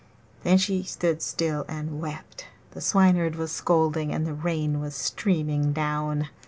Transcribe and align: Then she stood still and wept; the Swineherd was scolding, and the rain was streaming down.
Then 0.41 0.57
she 0.57 0.81
stood 0.81 1.21
still 1.21 1.63
and 1.67 2.01
wept; 2.01 2.47
the 2.71 2.81
Swineherd 2.81 3.35
was 3.35 3.51
scolding, 3.51 4.11
and 4.11 4.25
the 4.25 4.33
rain 4.33 4.79
was 4.79 4.95
streaming 4.95 5.73
down. 5.73 6.29